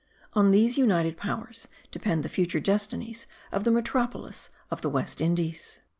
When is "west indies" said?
4.89-5.79